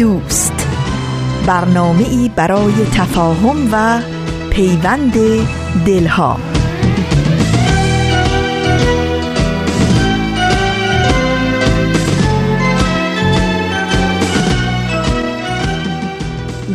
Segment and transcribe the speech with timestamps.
[0.00, 0.52] دوست.
[1.46, 4.02] برنامه ای برای تفاهم و
[4.50, 5.12] پیوند
[5.86, 6.40] دلها.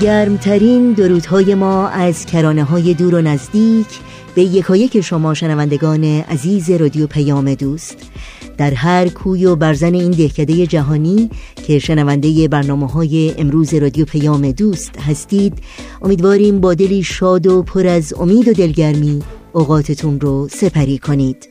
[0.02, 3.88] گرمترین درودهای ما از کرانه های دور و نزدیک
[4.35, 8.05] به یکایک شما شنوندگان عزیز رادیو پیام دوست.
[8.58, 11.30] در هر کوی و برزن این دهکده جهانی
[11.68, 15.54] که شنونده برنامه های امروز رادیو پیام دوست هستید
[16.02, 19.22] امیدواریم با دلی شاد و پر از امید و دلگرمی
[19.53, 21.50] اوقاتتون رو سپری کنید.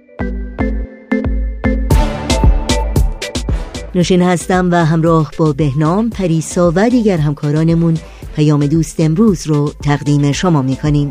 [3.95, 7.99] نوشین هستم و همراه با بهنام پریسا و دیگر همکارانمون
[8.37, 11.11] پیام دوست امروز رو تقدیم شما می‌کنیم.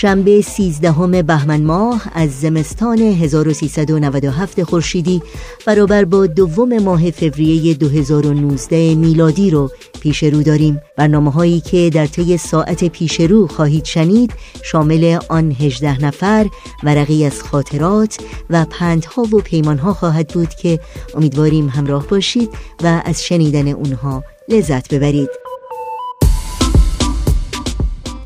[0.00, 5.22] شنبه 13 بهمن ماه از زمستان 1397 خورشیدی
[5.66, 10.80] برابر با دوم ماه فوریه 2019 میلادی رو پیش رو داریم.
[10.96, 14.32] برنامه هایی که در طی ساعت پیش رو خواهید شنید
[14.62, 16.46] شامل آن 18 نفر
[16.82, 18.18] ورقی از خاطرات
[18.50, 20.80] و پندها و پیمانها خواهد بود که
[21.14, 22.50] امیدواریم همراه باشید
[22.82, 25.47] و از شنیدن اونها لذت ببرید.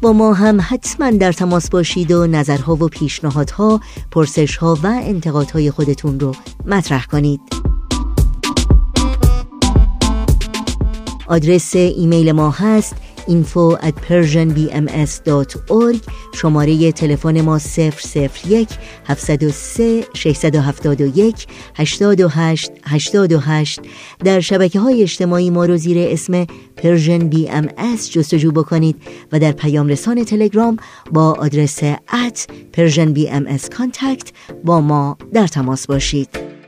[0.02, 6.20] با ما هم حتما در تماس باشید و نظرها و پیشنهادها، پرسشها و انتقادهای خودتون
[6.20, 6.34] رو
[6.66, 7.40] مطرح کنید.
[11.26, 12.96] آدرس ایمیل ما هست
[13.28, 15.96] info at persianbms.org
[16.34, 18.68] شماره تلفن ما 001
[19.04, 23.80] 703 671 828 828
[24.24, 26.46] در شبکه های اجتماعی ما رو زیر اسم
[26.76, 27.68] پرژن ام
[28.12, 28.96] جستجو بکنید
[29.32, 30.76] و در پیام رسان تلگرام
[31.12, 31.82] با آدرس
[32.26, 33.28] ات پرژن بی
[34.64, 36.61] با ما در تماس باشید.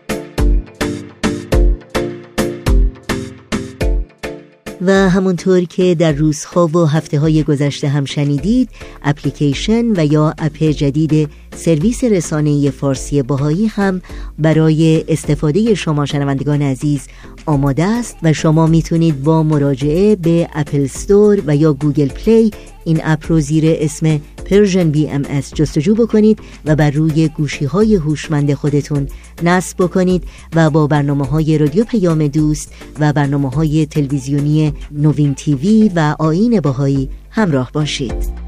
[4.80, 8.68] و همونطور که در روزها و هفته های گذشته هم شنیدید
[9.02, 14.02] اپلیکیشن و یا اپ جدید سرویس رسانه فارسی باهایی هم
[14.38, 17.00] برای استفاده شما شنوندگان عزیز
[17.46, 22.50] آماده است و شما می‌تونید با مراجعه به Apple Store و یا Google Play
[22.84, 25.22] این app رو زیر اسم Persian BM
[25.54, 29.08] جستجو بکنید و بر روی گوشی های هوشمند خودتون
[29.42, 30.24] نصب بکنید
[30.54, 36.60] و با برنامه های رادیو پیام دوست و برنامه های تلویزیونی نوین TV و آیین
[36.60, 38.43] بهایی همراه باشید.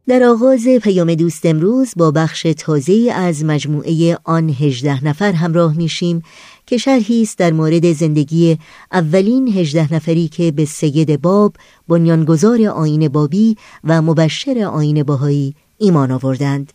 [0.07, 6.21] در آغاز پیام دوست امروز با بخش تازه از مجموعه آن هجده نفر همراه میشیم
[6.65, 8.57] که شرحی است در مورد زندگی
[8.91, 11.55] اولین هجده نفری که به سید باب
[11.87, 16.73] بنیانگذار آین بابی و مبشر آین باهایی ایمان آوردند.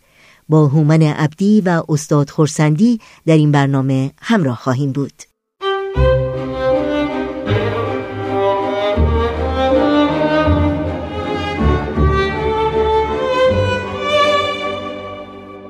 [0.49, 5.32] با هومن عبدی و استاد خورسندی در این برنامه همراه خواهیم بود.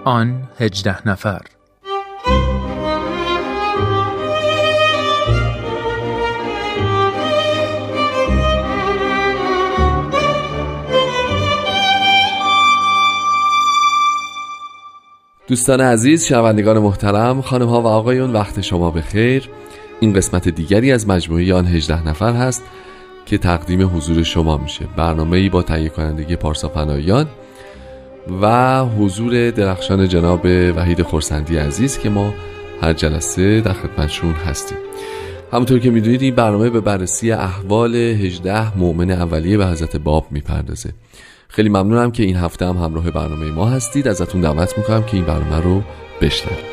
[0.05, 1.41] آن هجده نفر.
[15.47, 19.49] دوستان عزیز شنوندگان محترم خانم ها و آقایون وقت شما به خیر
[19.99, 22.63] این قسمت دیگری از مجموعه آن هجده نفر هست
[23.25, 24.85] که تقدیم حضور شما میشه.
[24.97, 27.27] برنامه ای با تهیه کنندگی پارسا پناهیان
[28.41, 32.33] و حضور درخشان جناب وحید خورسندی عزیز که ما
[32.81, 34.77] هر جلسه در خدمتشون هستیم.
[35.53, 40.93] همونطور که می‌دونید این برنامه به بررسی احوال 18 مؤمن اولیه به حضرت باب می‌پردازه.
[41.47, 44.07] خیلی ممنونم که این هفته هم همراه برنامه ما هستید.
[44.07, 45.81] ازتون دعوت می‌کنم که این برنامه رو
[46.21, 46.72] بشنوید.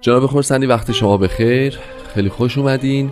[0.00, 1.78] جناب خورسندی وقت شما بخیر.
[2.14, 3.10] خیلی خوش اومدین.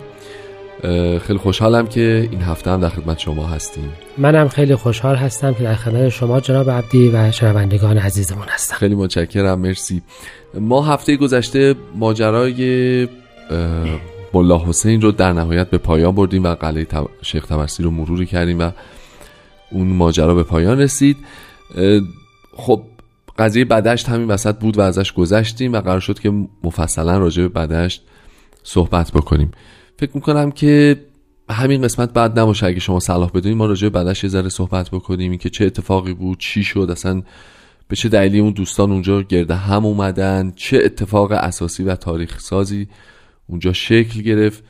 [1.27, 3.91] خیلی خوشحالم که این هفته هم در خدمت شما هستیم.
[4.17, 8.75] منم خیلی خوشحال هستم که در خدمت شما جناب عبدی و شنوندگان عزیزمون هستم.
[8.75, 10.01] خیلی متشکرم مرسی.
[10.53, 13.07] ما هفته گذشته ماجرای
[14.33, 16.87] ملا حسین رو در نهایت به پایان بردیم و قلعه
[17.21, 18.71] شیخ تبرسی رو مروری کردیم و
[19.71, 21.17] اون ماجرا به پایان رسید.
[22.57, 22.81] خب
[23.39, 26.33] قضیه بدشت همین وسط بود و ازش گذشتیم و قرار شد که
[26.63, 28.03] مفصلا راجع به بدشت
[28.63, 29.51] صحبت بکنیم.
[29.97, 30.99] فکر می‌کنم که
[31.49, 32.65] همین قسمت بعد نباشه.
[32.65, 35.37] اگه شما صلاح بدونید ما راجع به بدشت یه ذره صحبت بکنیم.
[35.37, 37.21] که چه اتفاقی بود چی شد اصلا
[37.87, 42.87] به چه دلیلی اون دوستان اونجا گرده هم اومدن چه اتفاق اساسی و تاریخ سازی
[43.47, 44.63] اونجا شکل گرفت.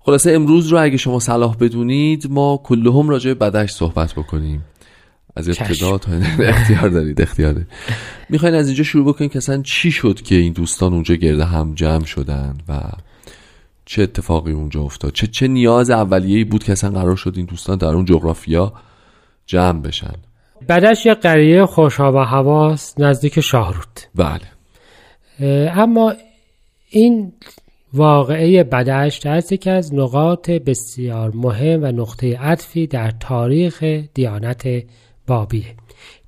[0.00, 4.64] خلاصه امروز رو اگه شما صلاح بدونید ما کلهم راجع به بدشت صحبت بکنیم.
[5.38, 6.12] از ابتدا تا
[6.44, 7.68] اختیار دارید اختیار دارید
[8.28, 11.74] می‌خواین از اینجا شروع بکنیم که اصلا چی شد که این دوستان اونجا گرده هم
[11.74, 12.80] جمع شدن و
[13.84, 17.78] چه اتفاقی اونجا افتاد؟ چه چه نیاز اولیه‌ای بود که اصلا قرار شد این دوستان
[17.78, 18.72] در اون جغرافیا
[19.46, 20.14] جمع بشن؟
[20.66, 24.00] بعدش یه قریه خوشا و حواس نزدیک شاهرود.
[24.14, 24.40] بله.
[25.74, 26.14] اما
[26.90, 27.32] این
[27.92, 33.82] واقعه بدشت از یکی از نقاط بسیار مهم و نقطه عطفی در تاریخ
[34.14, 34.68] دیانت
[35.28, 35.74] بابیه.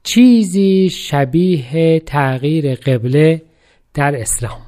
[0.02, 3.42] چیزی شبیه تغییر قبله
[3.94, 4.58] در اسلام.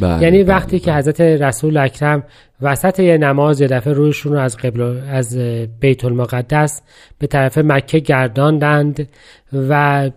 [0.00, 0.98] بله، یعنی بله، وقتی که بله.
[0.98, 2.22] حضرت رسول اکرم
[2.62, 5.38] وسط یه نماز یه دفعه رویشون رو از قبل از
[5.80, 6.82] بیت المقدس
[7.18, 9.08] به طرف مکه گرداندند
[9.52, 10.10] و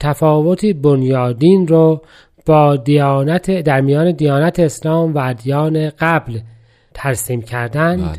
[0.00, 2.02] تفاوتی بنیادین رو
[2.46, 6.38] با دیانت در میان دیانت اسلام و ادیان قبل
[6.94, 8.18] ترسیم کردند.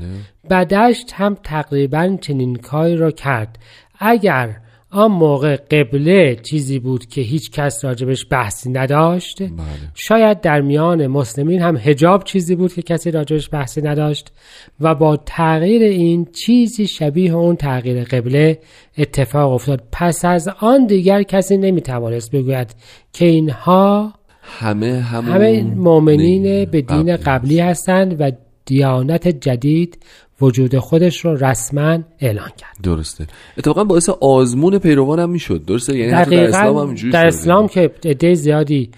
[0.49, 3.59] بدشت هم تقریبا چنین کاری را کرد.
[3.99, 4.55] اگر
[4.93, 9.41] آن موقع قبله چیزی بود که هیچ کس راجبش بحثی نداشت.
[9.41, 9.51] بله.
[9.95, 14.31] شاید در میان مسلمین هم هجاب چیزی بود که کسی راجبش بحثی نداشت
[14.79, 18.59] و با تغییر این چیزی شبیه اون تغییر قبله
[18.97, 19.83] اتفاق افتاد.
[19.91, 22.75] پس از آن دیگر کسی نمی‌توانست بگوید
[23.13, 28.31] که اینها همه همه مؤمنین به دین قبلی هستند و
[28.65, 29.97] دیانت جدید
[30.43, 32.75] وجود خودش رو رسما اعلان کرد.
[32.83, 33.27] درسته.
[33.57, 35.65] اتفاقا باعث آزمون پیروان هم می‌شد.
[35.65, 38.91] درسته؟ یعنی در اسلام هم در اسلام که عده زیادی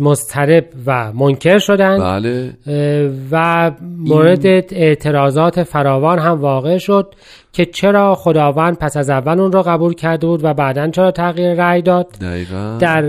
[0.00, 2.52] مسترب و منکر شدند بله.
[3.30, 7.14] و مورد اعتراضات فراوان هم واقع شد
[7.52, 11.54] که چرا خداوند پس از اول اون را قبول کرده بود و بعدا چرا تغییر
[11.54, 12.06] رأی داد.
[12.20, 12.78] دقیقا.
[12.80, 13.02] در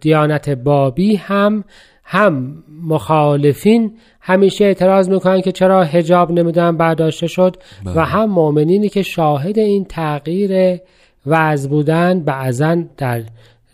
[0.00, 1.64] دیانت بابی هم
[2.04, 8.04] هم مخالفین همیشه اعتراض می‌کنن که چرا هجاب نمی‌دونن برداشته شد و بله.
[8.04, 10.80] هم مؤمنینی که شاهد این تغییر
[11.26, 13.22] وضع بودن بعضا در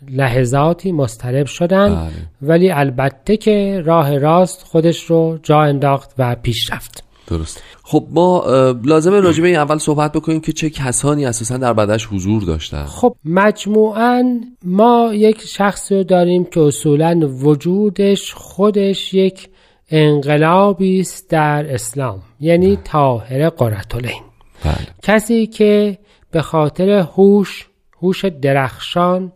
[0.09, 2.09] لحظاتی مسترب شدن بله.
[2.41, 8.43] ولی البته که راه راست خودش رو جا انداخت و پیش رفت درست خب ما
[8.83, 13.15] لازمه راجبه این اول صحبت بکنیم که چه کسانی اساسا در بدش حضور داشتن خب
[13.25, 19.49] مجموعا ما یک شخصی رو داریم که اصولا وجودش خودش یک
[19.89, 22.83] انقلابی است در اسلام یعنی بله.
[22.83, 24.23] طاهر قرتالعین
[24.65, 24.87] بله.
[25.01, 25.97] کسی که
[26.31, 27.67] به خاطر هوش
[28.01, 29.31] هوش درخشان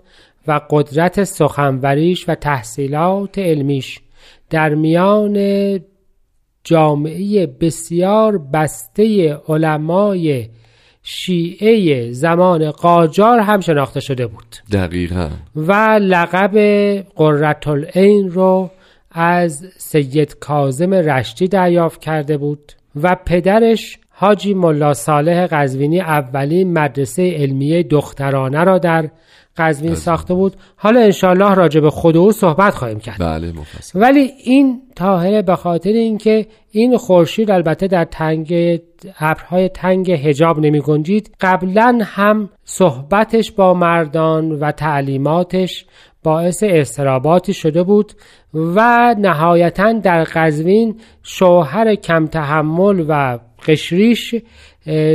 [0.48, 4.00] و قدرت سخنوریش و تحصیلات علمیش
[4.50, 5.34] در میان
[6.66, 10.50] جامعه بسیار بسته علمای
[11.04, 14.56] شیعه زمان قاجار هم شناخته شده بود.
[14.72, 15.30] دقیقا.
[15.56, 16.58] و لقب
[17.16, 18.70] قررت العین رو
[19.12, 27.32] از سید کازم رشتی دریافت کرده بود و پدرش حاجی ملا صالح قزوینی اولین مدرسه
[27.38, 29.10] علمیه دخترانه را در
[29.58, 30.56] قزوین ساخته بود.
[30.76, 33.20] حالا انشالله راجع به خود او صحبت خواهیم کرد.
[33.20, 33.54] بله
[33.96, 38.80] ولی این تاهره به خاطر اینکه این خورشید البته در تنگ
[39.20, 45.86] ابرهای تنگ هجاب نمی گنجید قبلا هم صحبتش با مردان و تعلیماتش
[46.24, 48.14] باعث استراباتی شده بود
[48.54, 54.36] و نهایتا در قزوین شوهر کم تحمل و قشریش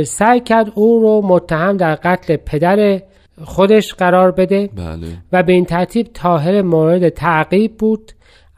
[0.05, 3.01] سعی کرد او رو متهم در قتل پدر
[3.43, 5.07] خودش قرار بده بله.
[5.31, 8.11] و به این ترتیب تاهر مورد تعقیب بود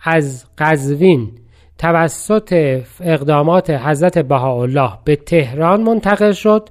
[0.03, 1.31] از قزوین
[1.77, 6.69] توسط اقدامات حضرت بهاءالله به تهران منتقل شد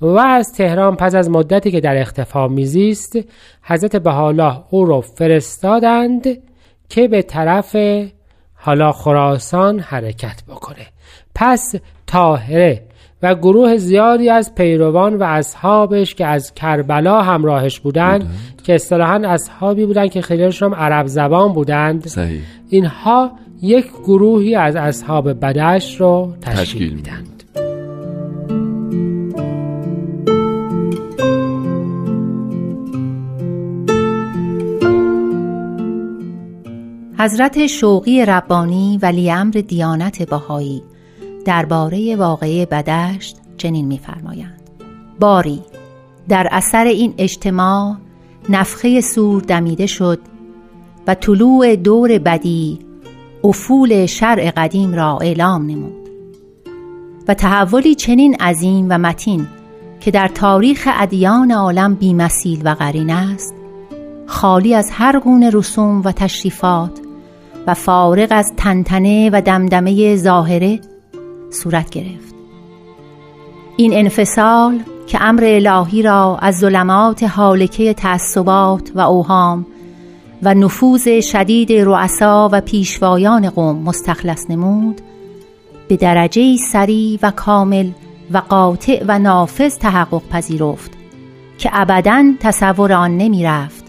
[0.00, 3.18] و از تهران پس از مدتی که در اختفا میزیست
[3.62, 6.26] حضرت بهاءالله او را فرستادند
[6.88, 7.76] که به طرف
[8.54, 10.86] حالا خراسان حرکت بکنه
[11.34, 11.74] پس
[12.06, 12.82] تاهره
[13.24, 18.62] و گروه زیادی از پیروان و اصحابش که از کربلا همراهش بودند, بودند.
[18.64, 22.12] که اصطلاحا اصحابی بودند که خیلیشون عرب زبان بودند
[22.68, 26.94] اینها یک گروهی از اصحاب بدش رو تشکیل, تشکیل.
[26.94, 27.44] میدند
[37.18, 40.82] حضرت شوقی ربانی ولی امر دیانت بهایی
[41.44, 44.60] درباره واقعه بدشت چنین می‌فرمایند.
[45.20, 45.62] باری
[46.28, 47.96] در اثر این اجتماع
[48.48, 50.18] نفخه سور دمیده شد
[51.06, 52.78] و طلوع دور بدی
[53.44, 56.08] افول شرع قدیم را اعلام نمود.
[57.28, 59.46] و تحولی چنین عظیم و متین
[60.00, 63.54] که در تاریخ ادیان عالم بیمثیل و قرین است
[64.26, 67.00] خالی از هر گونه رسوم و تشریفات
[67.66, 70.80] و فارغ از تنتنه و دمدمه ظاهره
[71.54, 72.34] صورت گرفت.
[73.76, 79.66] این انفصال که امر الهی را از ظلمات حالکه تعصبات و اوهام
[80.42, 85.00] و نفوذ شدید رؤسا و پیشوایان قوم مستخلص نمود
[85.88, 87.90] به درجه سریع و کامل
[88.32, 90.90] و قاطع و نافذ تحقق پذیرفت
[91.58, 93.84] که ابدا تصور آن نمی رفت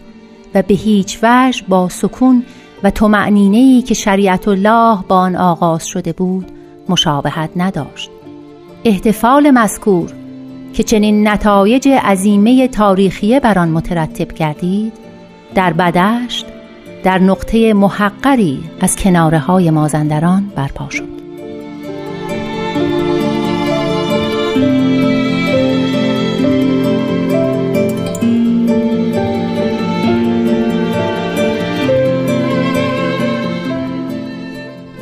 [0.54, 2.42] و به هیچ وجه با سکون
[2.82, 2.90] و
[3.34, 6.55] ای که شریعت الله با آن آغاز شده بود
[6.88, 8.10] مشابهت نداشت.
[8.84, 10.10] احتفال مذکور
[10.72, 14.92] که چنین نتایج عظیمه تاریخیه بر آن مترتب کردید
[15.54, 16.46] در بدشت
[17.04, 21.25] در نقطه محقری از کناره های مازندران برپا شد.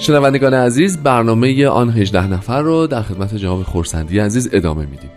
[0.04, 5.10] شنوندگان عزیز برنامه آن 18 نفر رو در خدمت جناب خورسندی عزیز ادامه میدیم.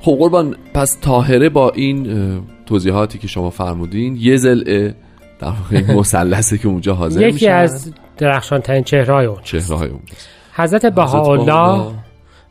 [0.00, 2.06] خب قربان پس تاهره با این
[2.66, 4.94] توضیحاتی که شما فرمودین یه زلعه
[5.38, 10.00] در واقع مثلثه که اونجا حاضر یکی از درخشان ترین چهرهای اون چهرهای اون
[10.52, 11.94] حضرت بهاءالله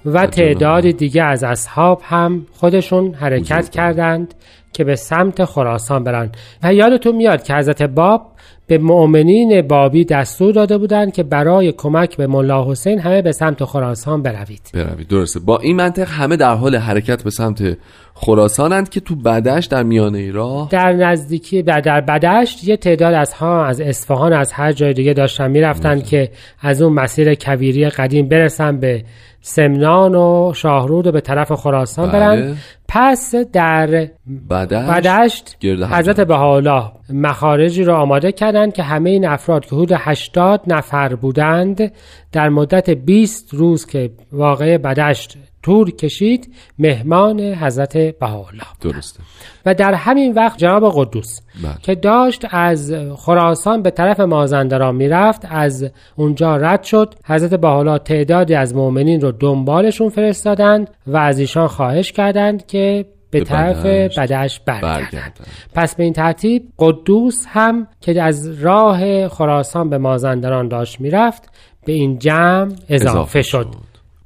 [0.05, 4.33] و تعداد دیگه از اصحاب هم خودشون حرکت کردند
[4.73, 6.31] که به سمت خراسان برن
[6.63, 8.31] و یادتون میاد که حضرت باب
[8.67, 13.63] به مؤمنین بابی دستور داده بودند که برای کمک به ملا حسین همه به سمت
[13.63, 14.61] خراسان بروید.
[14.73, 15.39] بروید درسته.
[15.39, 17.77] با این منطق همه در حال حرکت به سمت
[18.13, 23.65] خراسانند که تو بدشت در میانه راه در نزدیکی در بدشت یه تعداد از ها
[23.65, 26.31] از اصفهان از هر جای دیگه داشتن می‌رفتن که
[26.61, 29.03] از اون مسیر کویری قدیم برسن به
[29.47, 32.19] سمنان و شاهرود و به طرف خراسان بله.
[32.19, 34.07] برن پس در
[34.49, 35.57] بدشت, بدشت
[35.91, 41.91] حضرت بهاءالله مخارجی را آماده کردند که همه این افراد که حدود 80 نفر بودند
[42.31, 49.19] در مدت 20 روز که واقع بدشت تور کشید مهمان حضرت بهاءالله درسته.
[49.65, 51.73] و در همین وقت جناب قدوس بله.
[51.81, 57.15] که داشت از خراسان به طرف مازندران می‌رفت از اونجا رد شد.
[57.25, 63.43] حضرت بهاءالله تعدادی از مؤمنین رو دنبالشون فرستادند و از ایشان خواهش کردند که به,
[63.43, 65.39] طرف بدش برگردند.
[65.73, 71.49] پس به این ترتیب قدوس هم که از راه خراسان به مازندران داشت می‌رفت
[71.85, 73.67] به این جمع اضافه, شد.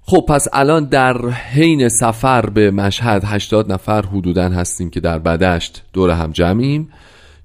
[0.10, 5.84] خب پس الان در حین سفر به مشهد 80 نفر حدودا هستیم که در بدشت
[5.94, 6.90] دور هم جمعیم.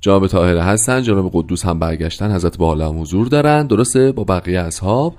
[0.00, 3.66] جناب طاهره هستن جناب قدوس هم برگشتن حضرت با هم حضور دارن.
[3.66, 5.14] درسته؟ با بقیه اصحاب.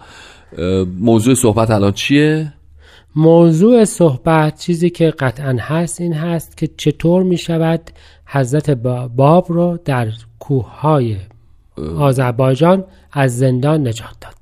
[1.00, 2.54] موضوع صحبت الان چیه؟
[3.16, 7.92] موضوع صحبت چیزی که قطعا هست این هست که چطور می شود
[8.25, 8.70] حضرت
[9.16, 10.08] باب رو در
[10.40, 11.18] کوه های
[11.98, 14.36] آذربایجان از زندان نجات داد.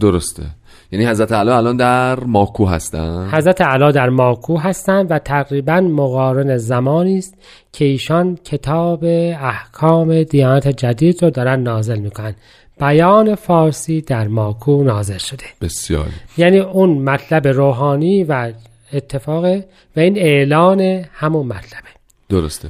[0.00, 0.59] درسته.
[0.92, 6.56] یعنی حضرت علا الان در ماکو هستن؟ حضرت علا در ماکو هستند و تقریبا مقارن
[6.56, 7.34] زمانی است
[7.72, 12.34] که ایشان کتاب احکام دیانت جدید رو دارن نازل می‌کنن.
[12.80, 15.44] بیان فارسی در ماکو نازل شده.
[15.60, 16.06] بسیار.
[16.36, 18.52] یعنی اون مطلب روحانی و
[18.92, 19.64] اتفاقه
[19.96, 20.80] و این اعلان
[21.12, 21.90] همون مطلبه.
[22.28, 22.68] درسته.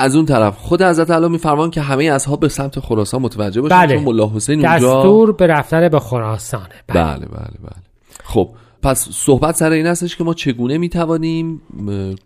[0.00, 3.78] از اون طرف خود حضرت علی میفرمان که همه اصحاب به سمت خراسان متوجه باشن
[3.78, 3.94] بله.
[3.94, 7.82] چون ملا حسین اونجا دستور به رفتن به خراسانه بله بله بله, بله.
[8.24, 8.48] خب
[8.82, 11.62] پس صحبت سر این هستش که ما چگونه می‌توانیم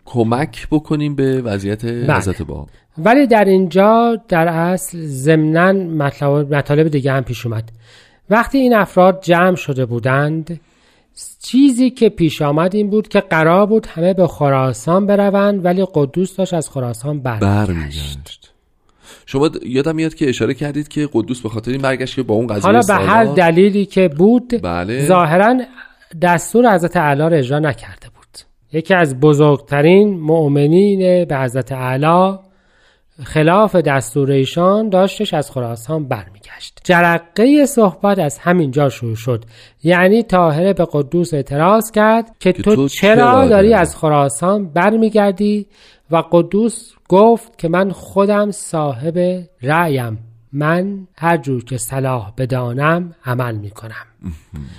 [0.04, 2.16] کمک بکنیم به وضعیت بله.
[2.16, 5.72] حضرت باب ولی در اینجا در اصل ضمنا
[6.50, 7.72] مطالب دیگه هم پیش اومد
[8.30, 10.60] وقتی این افراد جمع شده بودند
[11.42, 16.36] چیزی که پیش آمد این بود که قرار بود همه به خراسان بروند ولی قدوس
[16.36, 18.52] داشت از خراسان برمیگشت.
[19.26, 22.46] شما یادم میاد که اشاره کردید که قدوس به خاطر این برگشت که با اون
[22.46, 25.06] قضیه حالا به هر دلیلی که بود بله.
[25.06, 25.60] ظاهرا
[26.22, 28.38] دستور حضرت اعلی را اجرا نکرده بود.
[28.72, 32.38] یکی از بزرگترین مؤمنین به حضرت اعلی
[33.22, 36.80] خلاف دستور ایشان داشتش از خراسان برمیگشت.
[36.84, 39.44] جرقه صحبت از همین جا شروع شد.
[39.82, 45.66] یعنی طاهره به قدوس اعتراض کرد که, تو, چرا داری از خراسان برمیگردی؟
[46.10, 50.18] و قدوس گفت که من خودم صاحب رأیم.
[50.54, 54.06] من هر جور که صلاح بدانم عمل می‌کنم.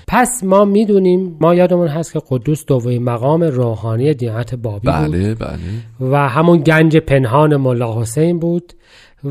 [0.08, 4.96] پس ما می‌دونیم ما یادمون هست که قدوس دومین مقام روحانی دیانت بابی بود.
[4.96, 5.60] بله بله.
[6.02, 8.74] و همون گنج پنهان ملا حسین بود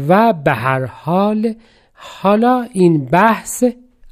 [0.09, 1.55] و به هر حال
[1.93, 3.65] حالا این بحث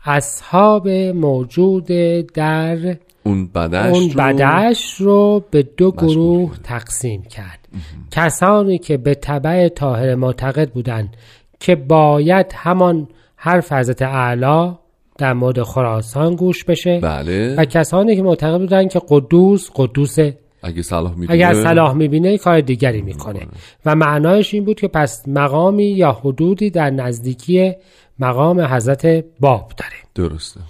[0.04, 1.86] اصحاب موجود
[2.34, 6.58] در اون بدش اون رو بدش رو به دو گروه.
[6.64, 7.68] تقسیم کرد.
[8.10, 11.16] کسانی که به طبع طاهر معتقد بودند
[11.62, 14.72] که باید همان حرف حضرت اعلی
[15.18, 17.54] در مورد خراسان گوش بشه بله.
[17.56, 20.18] و کسانی که معتقد بودند که قدوس قدوس
[20.62, 23.40] اگه صلاح می‌دونه اگر صلاح می‌بینه کار دیگری می‌کنه.
[23.86, 27.72] و معنایش این بود که پس مقامی یا حدودی در نزدیکی
[28.18, 30.28] مقام حضرت باب داره.
[30.28, 30.60] درسته.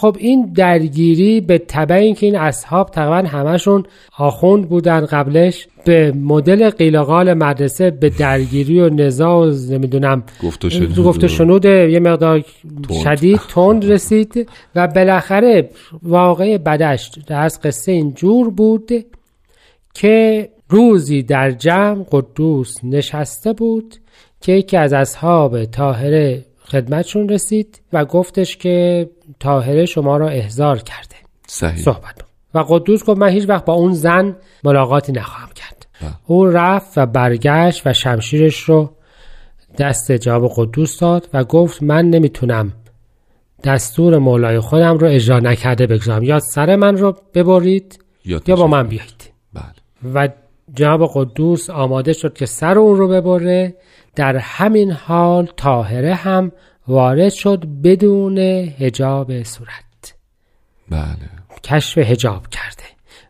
[0.00, 3.84] خب این درگیری به تبع اینکه این اصحاب تقریبا همشون
[4.18, 10.22] آخوند بودن قبلش به مدل قیلقال مدرسه به درگیری و نزاع و نمی‌دونم
[10.98, 12.44] گفت و شنود یه مقدار.
[13.04, 15.70] شدید تند رسید و بالاخره
[16.02, 18.90] واقع بدشت در از قصه این جور بود
[19.94, 23.94] که روزی در جمع قدوس نشسته بود
[24.40, 29.08] که یکی از اصحاب طاهره خدمتشون رسید و گفتش که
[29.40, 32.24] طاهره شما را احضار کرده صحیح صحبت.
[32.54, 36.10] و قدوس گفت من هیچ وقت با اون زن ملاقاتی نخواهم کرد بله.
[36.26, 38.90] او رفت و برگشت و شمشیرش رو
[39.78, 42.72] دست جواب قدوس داد و گفت من نمی‌تونم
[43.64, 48.66] دستور مولای خودم رو اجرا نکرده بگذارم یا سر من رو ببرید یا یا با.
[48.66, 50.28] من بیایید بله و
[50.74, 53.74] جناب قدوس آماده شد که سر اون رو ببره
[54.18, 56.52] در همین حال طاهره هم
[56.88, 60.14] وارد شد بدون هجاب صورت.
[60.90, 61.28] بله.
[61.64, 62.82] کشف هجاب کرده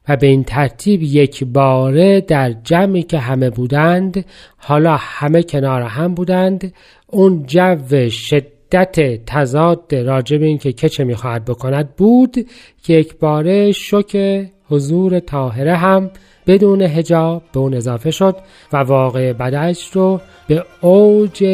[0.08, 4.24] و به این ترتیب یک باره در جمعی که همه بودند
[4.56, 6.72] حالا همه کنار هم بودند
[7.06, 12.36] اون جو شدت تضاد راجب این که که چه می‌خواهد بکند بود
[12.82, 16.10] که یک باره شک حضور طاهره هم
[16.48, 18.36] بدون هجاب به اون اضافه شد
[18.72, 21.44] و واقع بدش رو به اوج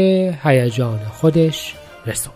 [0.42, 1.74] هیجان خودش
[2.07, 2.35] رسوند.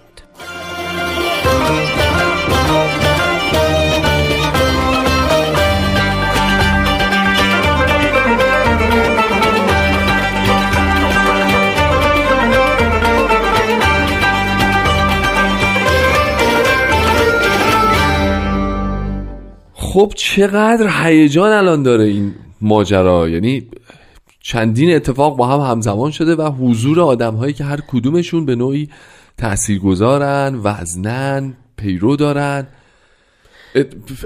[19.75, 23.67] خب چقدر هیجان الان داره این ماجرا یعنی
[24.41, 28.89] چندین اتفاق با هم همزمان شده و حضور آدم هایی که هر کدومشون به نوعی
[29.39, 32.67] تاثیرگذارن وزنن پیرو دارن.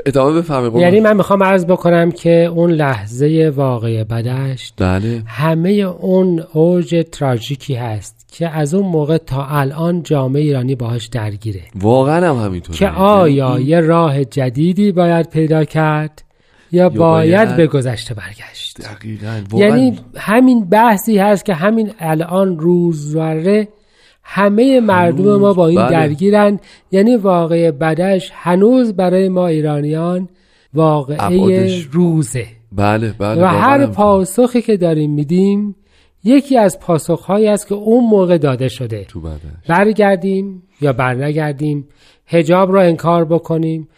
[0.06, 0.80] ادامه قربان.
[0.80, 5.22] یعنی من می‌خوام عرض بکنم که اون لحظه واقع بدشت بله.
[5.26, 11.62] همه اون اوج تراژیکی هست که از اون موقع تا الان جامعه ایرانی باهاش درگیره.
[11.74, 12.78] واقعا هم همینطوره.
[12.78, 16.24] که آیا یه راه جدیدی باید پیدا کرد؟
[16.72, 18.80] یا, باید, باید به گذشته برگشت.
[18.80, 19.68] دقیقا واقعا.
[19.68, 23.68] یعنی همین بحثی هست که همین الان روزواره
[24.22, 25.90] همه مردم ما با این بله.
[25.90, 30.28] درگیرن یعنی واقع بدش هنوز برای ما ایرانیان
[30.74, 31.84] واقعه.
[31.92, 32.46] روزه.
[32.72, 33.86] بله بله و هر.
[33.86, 35.76] پاسخی که داریم میدیم
[36.24, 39.04] یکی از پاسخهایی است که اون موقع داده شده.
[39.04, 41.88] تو بله برگردیم یا برنگردیم
[42.26, 43.88] هجاب را انکار بکنیم.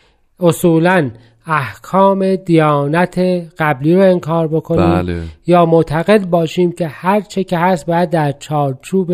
[0.41, 1.11] اصولا
[1.47, 3.19] احکام دیانت
[3.59, 5.23] قبلی رو انکار بکنیم بله.
[5.47, 9.13] یا معتقد باشیم که هر چه که هست باید در چارچوب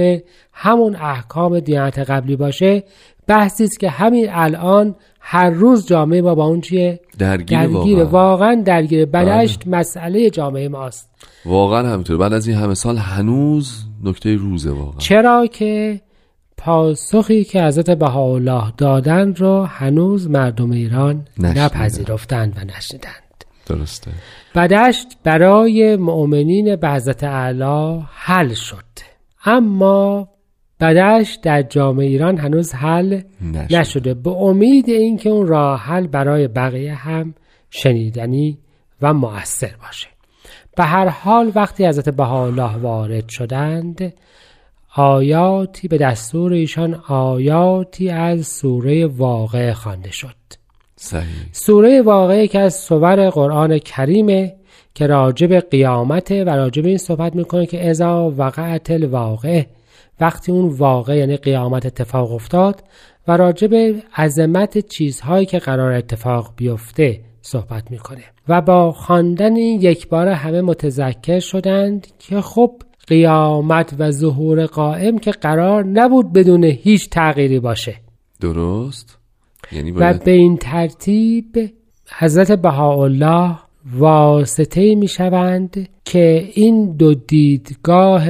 [0.53, 2.83] همون احکام دیانت قبلی باشه
[3.27, 8.31] بحثی است که همین الان هر روز جامعه ما با اون چیه؟ درگیر درگیره واقعا.
[8.31, 11.11] واقعا درگیره بدشت مسئله جامعه ماست.
[11.45, 14.99] واقعا همینطوره بعد از این همه سال هنوز نکته روزه واقعا.
[14.99, 16.01] چرا که
[16.61, 21.65] پاسخی که حضرت بهاءالله دادن رو هنوز مردم ایران نشنیدن.
[21.65, 23.45] نپذیرفتند و نشنیدند.
[23.67, 24.11] درسته.
[24.55, 28.85] بدشت برای مؤمنین به حضرت اعلی حل شد.
[29.45, 30.29] اما
[30.81, 33.75] بدشت در جامعه ایران هنوز حل نشد.
[33.77, 34.15] نشده.
[34.15, 37.35] به امید اینکه اون راه حل برای بقیه هم
[37.71, 38.59] شنیدنی
[39.03, 40.09] و مؤثر باشه.
[40.77, 44.13] به هر حال وقتی حضرت بهاءالله وارد شدند
[44.95, 50.35] آیاتی به دستور ایشان آیاتی از سوره واقع خوانده شد.
[50.97, 51.25] صحیح.
[51.53, 54.55] سوره واقعه که از سور قرآن کریمه
[54.95, 59.65] که راجب قیامته و راجب این صحبت می‌کنه که ازا وقعت الواقع
[60.21, 62.85] وقتی اون واقع یعنی قیامت اتفاق افتاد
[63.29, 63.75] و راجب
[64.17, 68.25] عظمت چیزهایی که قرار اتفاق بیفته صحبت می‌کنه.
[68.49, 72.73] و با خواندن این یک بار همه متذکر شدند که خب
[73.07, 77.97] قیامت و ظهور قائم که قرار نبود بدون هیچ تغییری باشه.
[78.41, 79.19] درست؟
[79.73, 81.73] یعنی و به این ترتیب
[82.19, 83.57] حضرت بهاءالله
[83.99, 88.29] واسطه می شوند که این دو دیدگاه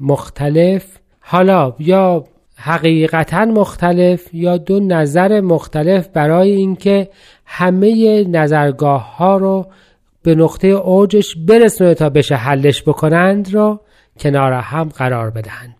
[0.00, 0.84] مختلف
[1.20, 2.24] حالا یا
[2.56, 7.08] حقیقتا مختلف یا دو نظر مختلف برای اینکه
[7.46, 9.66] همه نظرگاه ها رو
[10.22, 13.80] به نقطه اوجش برسونه تا بشه حلش بکنند رو
[14.20, 15.76] کنار هم قرار بدهند.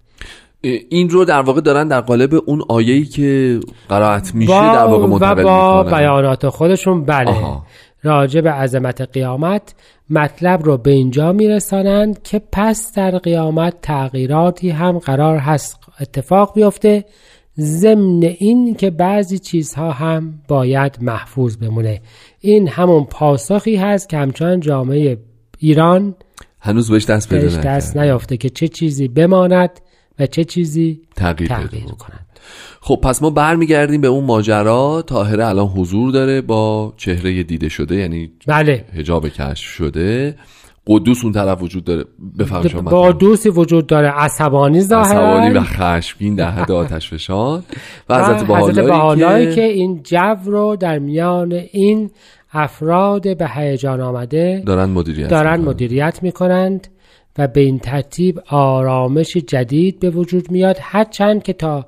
[0.89, 5.43] این رو در واقع دارن در قالب اون آیه‌ای که قرائت میشه در واقع منتقل
[5.43, 7.31] و با بیانات خودشون بله.
[7.31, 7.67] آها.
[8.03, 9.75] راجع به عظمت قیامت
[10.11, 15.79] مطلب رو به اینجا میرسانند که پس در قیامت تغییراتی هم قرار هست.
[16.01, 17.05] اتفاق بیفته
[17.59, 22.01] ضمن این که بعضی چیزها هم باید محفوظ بمونه.
[22.41, 25.19] این همون پاسخی هست که همچنان جامعه
[25.59, 26.15] ایران
[26.65, 29.71] هنوز بهش دست بهش دست نیافته که چه چیزی بماند
[30.19, 32.27] و چه چیزی تغییر, تغییر کند.
[32.81, 35.05] خب پس ما برمیگردیم به اون ماجرا.
[35.07, 38.85] تاهره الان حضور داره با چهره دیده شده یعنی بله.
[38.95, 40.37] هجاب کشف شده.
[40.87, 42.05] قدوس اون طرف وجود داره.
[42.39, 44.09] بفهم شما قدوسی وجود داره.
[44.09, 45.39] عصبانی ظاهرا.
[45.39, 47.65] عصبانی و خشمگین در حد آتش فشان.
[48.09, 49.55] و حضرت بهالایی که...
[49.55, 52.11] که این جو رو در میان این
[52.55, 56.89] افراد به هیجان آمده دارن مدیریت دارن مدیریت می‌کنند
[57.39, 61.87] و به این ترتیب آرامش جدید به وجود میاد هرچند که تا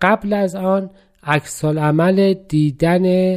[0.00, 0.90] قبل از آن
[1.22, 3.36] عکس عمل دیدن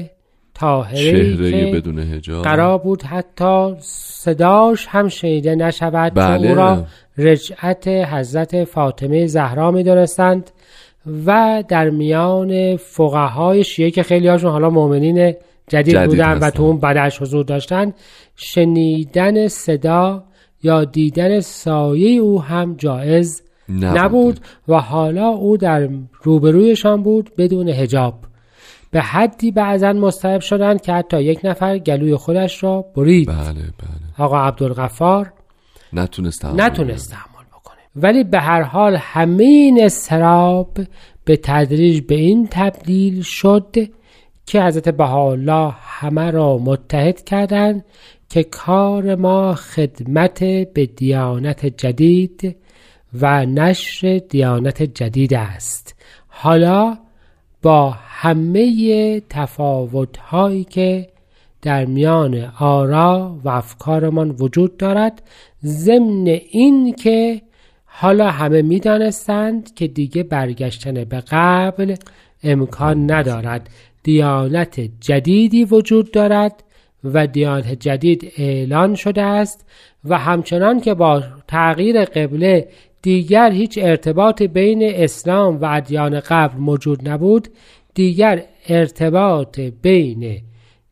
[0.53, 6.49] تاهره که بدون هجاب قرار بود حتی صداش هم شنیده نشود بله.
[6.49, 6.85] او را
[7.17, 10.51] رجعت حضرت فاطمه زهرا می دانستند
[11.25, 15.35] و در میان فقهای شیعه که خیلی هاشون حالا مؤمنین
[15.69, 17.93] جدید, جدید بودن و تو اون بدش حضور داشتن.
[18.35, 20.23] شنیدن صدا
[20.63, 25.89] یا دیدن سایه او هم جایز نبود, نبود و حالا او در
[26.23, 28.13] روبرویشان بود بدون هجاب
[28.91, 33.27] به حدی بعضا مستحب شدند که حتی یک نفر گلوی خودش را برید.
[33.27, 34.25] بله بله.
[34.25, 35.33] آقا عبدالغفار
[35.93, 37.77] نتونست نتونست تحمل بکنه.
[37.95, 40.77] ولی به هر حال همه این استراب
[41.25, 43.75] به تدریج به این تبدیل شد
[44.49, 47.85] که حضرت بهاءالله همه را متحد کردند
[48.29, 52.55] که کار ما خدمت به دیانت جدید
[53.21, 55.95] و نشر دیانت جدید است.
[56.27, 56.97] حالا
[57.61, 61.09] با همه تفاوت هایی که
[61.61, 65.21] در میان آرا و افکارمان وجود دارد
[65.63, 67.41] ضمن این که
[67.85, 71.95] حالا همه می‌دانستند که دیگه برگشتن به قبل
[72.43, 73.69] امکان ندارد.
[74.03, 76.63] دیانت جدیدی وجود دارد
[77.03, 79.65] و دیانت جدید اعلان شده است
[80.05, 82.67] و همچنان که با تغییر قبله
[83.01, 87.47] دیگر هیچ ارتباط بین اسلام و ادیان قبل موجود نبود
[87.93, 90.41] دیگر ارتباط بین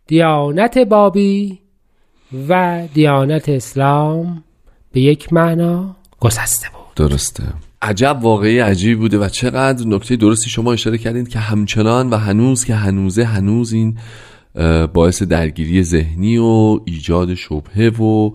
[0.07, 1.59] دیانت بابی
[2.49, 4.43] و دیانت اسلام
[4.91, 7.09] به یک معنا گسسته بود.
[7.09, 7.43] درسته.
[7.81, 12.65] عجب واقعی عجیب بوده و چقدر نکته درستی شما اشاره کردین که همچنان و هنوز
[12.65, 13.97] که هنوزه هنوز این
[14.93, 18.31] باعث درگیری ذهنی و ایجاد شبهه و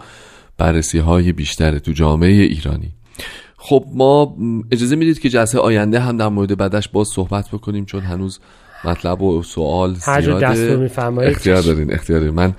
[0.59, 2.93] بررسی های بیشتره تو جامعه ایرانی.
[3.57, 4.37] خب ما
[4.71, 8.41] اجازه می‌دید که جلسه آینده هم در مورد بعدش باز صحبت بکنیم چون هنوز
[8.85, 10.49] مطلب و سوال زیاده.
[11.29, 12.35] اختیار دارین اختیار دارین.
[12.35, 12.55] من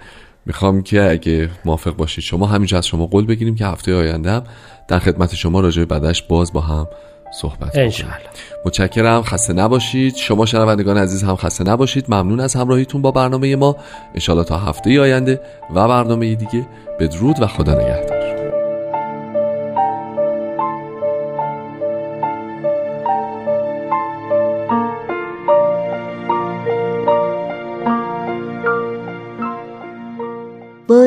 [0.45, 4.43] می‌خوام که اگه موافق باشید شما همینجا از شما قول بگیریم که هفته آینده هم
[4.87, 6.87] در خدمت شما راجع بعدش باز با هم
[7.33, 8.15] صحبت انشالله
[8.65, 9.21] متشکرم.
[9.21, 10.15] خسته نباشید.
[10.15, 12.05] شما شنوندگان عزیز هم خسته نباشید.
[12.09, 13.75] ممنون از همراهیتون با برنامه ما.
[14.13, 15.41] انشالله تا هفته آینده
[15.75, 16.67] و برنامه دیگه.
[16.99, 18.12] بدرود و خدا نگهدار.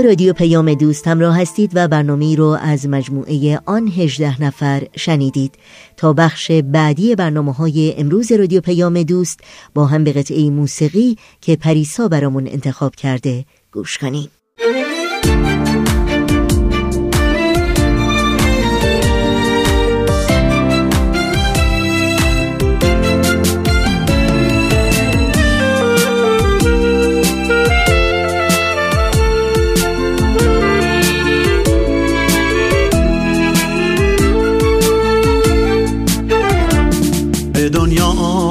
[0.03, 5.55] رادیو پیام دوست همراه هستید و برنامه رو از مجموعه آن هجده نفر شنیدید.
[5.97, 9.41] تا بخش بعدی برنامه های امروز رادیو پیام دوست
[9.75, 14.29] با هم به قطعه موسیقی که پریسا برامون انتخاب کرده گوش کنیم.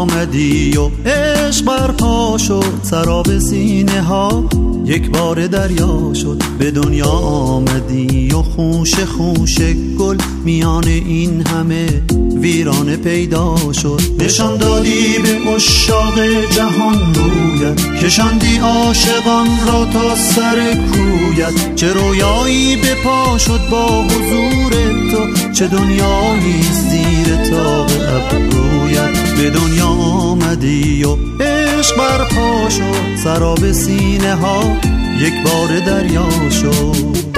[0.05, 4.49] آمدی و عشق برپا شد سراب سینه ها
[4.85, 6.41] یک بار دریا شد.
[6.59, 9.57] به دنیا آمدی و خوش خوش
[9.99, 12.01] گل میان این همه
[12.39, 14.01] ویرانه پیدا شد.
[14.19, 16.19] نشان دادی به اشاق
[16.51, 21.75] جهان رویت کشاندی عاشقان را تا سر کویت.
[21.75, 24.71] چه رویایی به پا شد با حضور
[25.11, 29.24] تو چه دنیایی زیر تاق ابرویت.
[29.37, 33.15] به دنیا آمدی و عشق برپا شد.
[33.23, 34.77] سراب سینه ها
[35.19, 37.35] یک بار دریا شد.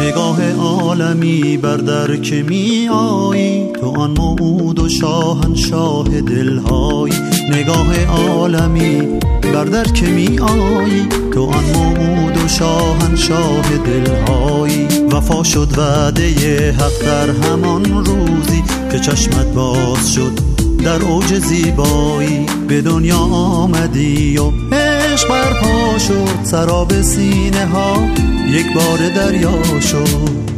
[0.00, 7.29] نگاه عالمی بر در که می آیی تو آن موعود و شاهنشاه دلهایی.
[7.48, 9.20] نگاه عالمی
[9.54, 11.06] بر در که می آیی.
[11.32, 14.86] تو آن موعود و شاهنشاه دلهایی.
[15.12, 20.32] وفا شد وعده حق در همان روزی که چشمت باز شد
[20.84, 22.46] در اوج زیبایی.
[22.68, 26.44] به دنیا آمدی و عشق برپا شد.
[26.44, 28.08] سراب سینه ها
[28.48, 30.49] یک بار دریا شد.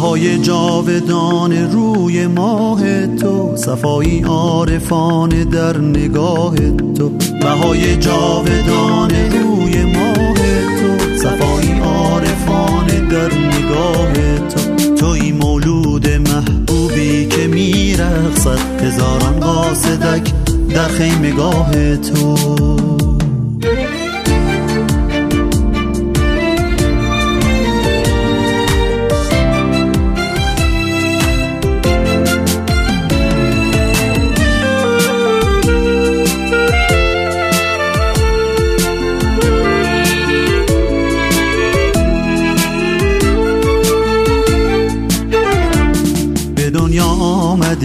[0.00, 6.54] بهای جاودان روی ماه تو صفایی عارفان در نگاه
[6.94, 7.08] تو.
[7.42, 10.34] بهای جاودان روی ماه
[10.80, 14.94] تو صفایی عارفان در نگاه تو.
[14.94, 20.32] توی مولود محبوبی که میرقصد هزاران قاصدک
[20.74, 23.09] در خیمگاه تو.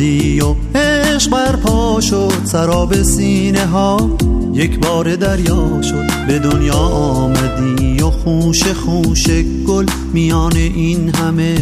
[0.05, 4.17] آمدی و عشق برپا شد سراب سینه ها.
[4.53, 9.27] یک بار دریا شد به دنیا آمدی و خوش خوش
[9.67, 11.55] گل میان این همه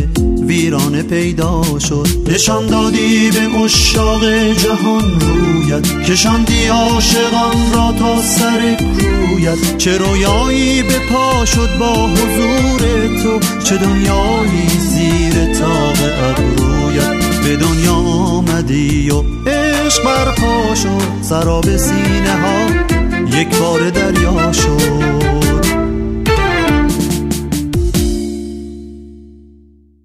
[0.48, 2.08] ویرانه پیدا شد.
[2.28, 9.78] نشان دادی به اشاق جهان رویت کشاندی عاشقان را تا سر کویت.
[9.78, 16.73] چه رویایی به پا شد با حضور تو چه دنیایی زیر تاق دنیا
[18.74, 21.22] آمدی و عشق برپا شد.
[21.22, 22.68] سراب سینه ها
[23.40, 25.14] یک بار دریا شد.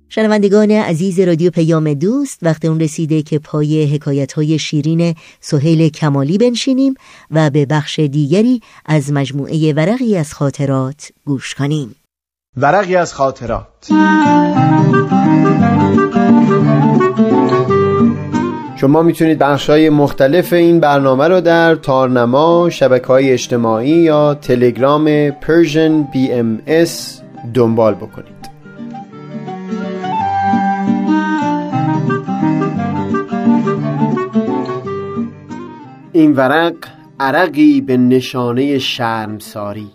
[0.09, 6.39] شنوندگان عزیز رادیو پیام دوست وقت اون رسیده که پای حکایت های شیرین سهیل کمالی
[6.39, 6.95] بنشینیم
[7.31, 11.95] و به بخش دیگری از مجموعه ورقی از خاطرات گوش کنیم.
[12.57, 13.89] ورقی از خاطرات.
[18.81, 25.31] شما می‌تونید بخش های مختلف این برنامه رو در تارنما، شبکه های اجتماعی یا تلگرام
[25.31, 26.91] Persian BMS
[27.55, 28.49] دنبال بکنید.
[36.13, 36.75] این ورق
[37.21, 39.91] عرقی به نشانه شرمساری.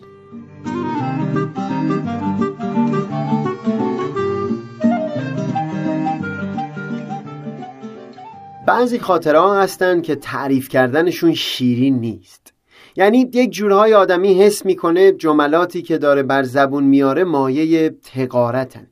[8.74, 12.54] بعضی خاطره ها هستن که تعریف کردنشون شیرین نیست.
[12.96, 18.88] یعنی یک جورهای آدمی حس می‌کنه جملاتی که داره بر زبون میاره مایه تقارتن.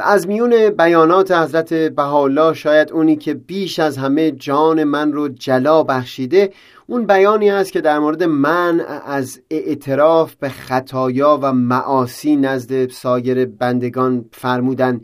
[0.00, 5.82] از میون بیانات حضرت بهاءالله شاید اونی که بیش از همه جان من رو جلا
[5.82, 6.52] بخشیده
[6.86, 13.46] اون بیانی هست که در مورد من از اعتراف به خطایا و معاصی نزد سایر
[13.46, 15.00] بندگان فرمودن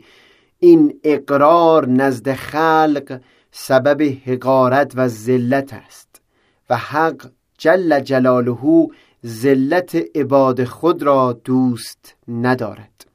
[0.59, 3.19] این اقرار نزد خلق
[3.59, 6.21] سبب حقارت و ذلت است
[6.69, 8.87] و حق جل جلاله
[9.25, 13.05] ذلت عباد خود را دوست ندارد.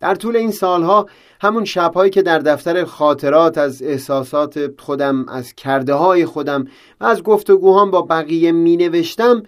[0.00, 1.06] در طول این سالها
[1.40, 6.64] همون شبهایی که در دفتر خاطرات از احساسات خودم از کرده های خودم
[7.00, 9.42] و از گفتگوهام با بقیه می نوشتم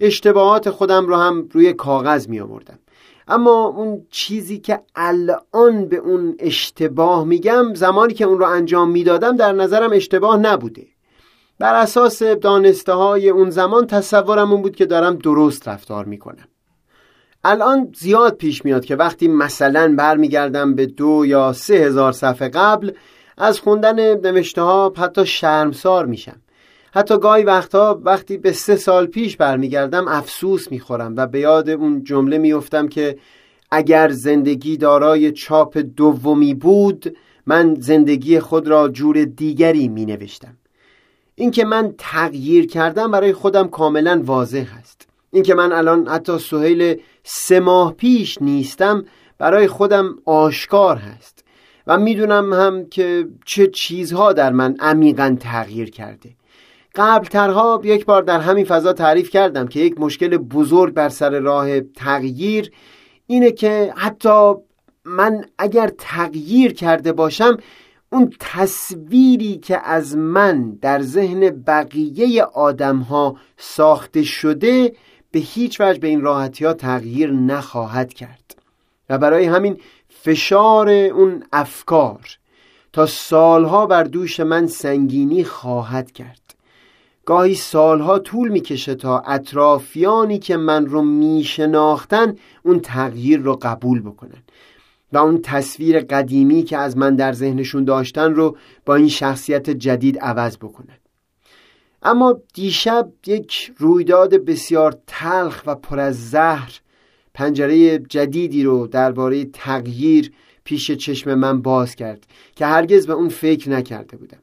[0.00, 2.78] اشتباهات خودم رو هم روی کاغذ می آوردم
[3.28, 9.36] اما اون چیزی که الان به اون اشتباه میگم زمانی که اون رو انجام می‌دادم
[9.36, 10.86] در نظرم اشتباه نبوده.
[11.58, 16.48] بر اساس دانسته های اون زمان تصورم اون بود که دارم درست رفتار می‌کنم.
[17.44, 22.92] الان زیاد پیش میاد که وقتی مثلا برمیگردم به دو یا سه هزار صفحه قبل
[23.38, 26.41] از خوندن نوشته ها حتی شرمسار میشم.
[26.94, 32.04] حتی گاهی وقتها وقتی به سه سال پیش برمیگردم افسوس می‌خورم و به یاد اون
[32.04, 33.18] جمله میفتم که
[33.70, 40.56] اگر زندگی دارای چاپ دومی بود من زندگی خود را جور دیگری می نوشتم
[41.34, 45.08] اینکه من تغییر کردم برای خودم کاملا واضح است.
[45.30, 49.04] اینکه من الان حتی سهیل سه ماه پیش نیستم
[49.38, 51.44] برای خودم آشکار هست.
[51.86, 56.30] و می‌دونم هم که چه چیزها در من عمیقا تغییر کرده.
[56.94, 61.40] قبل ترها یک بار در همین فضا تعریف کردم که یک مشکل بزرگ بر سر
[61.40, 62.70] راه تغییر
[63.26, 64.54] اینه که حتی
[65.04, 67.56] من اگر تغییر کرده باشم
[68.12, 74.92] اون تصویری که از من در ذهن بقیه آدم ها ساخته شده
[75.30, 78.56] به هیچ وجه به این راحتی ها تغییر نخواهد کرد.
[79.10, 82.20] و برای همین فشار اون افکار
[82.92, 86.41] تا سالها بر دوش من سنگینی خواهد کرد.
[87.24, 94.42] گاهی سالها طول می‌کشه تا اطرافیانی که من رو میشناختن اون تغییر رو قبول بکنن.
[95.12, 98.56] و اون تصویر قدیمی که از من در ذهنشون داشتن رو
[98.86, 100.98] با این شخصیت جدید عوض بکنن.
[102.02, 106.80] اما دیشب یک رویداد بسیار تلخ و پر از زهر
[107.34, 110.32] پنجره جدیدی رو درباره تغییر
[110.64, 114.41] پیش چشم من باز کرد که هرگز به اون فکر نکرده بودم.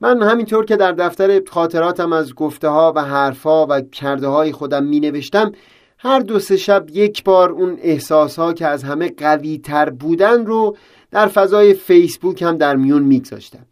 [0.00, 4.84] من همینطور که در دفتر خاطراتم از گفته ها و حرفها و کرده های خودم
[4.84, 5.52] می نوشتم
[5.98, 10.46] هر دو سه شب یک بار اون احساس ها که از همه قوی تر بودن
[10.46, 10.76] رو
[11.10, 13.66] در فضای فیسبوک هم در میون میگذاشتم.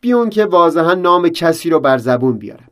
[0.00, 2.68] بیون که واضحا نام کسی رو بر زبون بیارم.